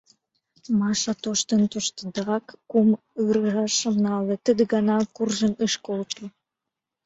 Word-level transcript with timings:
Маша, 0.79 1.13
тоштын-тоштдеак, 1.23 2.45
кум 2.71 2.89
ырашем 3.23 3.95
нале, 4.05 4.35
тиде 4.43 4.63
гана 4.73 4.97
куржын 5.15 5.53
ыш 5.65 5.73
колто. 5.85 6.23